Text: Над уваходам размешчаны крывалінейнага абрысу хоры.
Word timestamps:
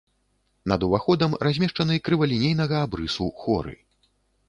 Над 0.73 0.85
уваходам 0.87 1.37
размешчаны 1.49 2.01
крывалінейнага 2.09 2.83
абрысу 2.89 3.33
хоры. 3.45 3.81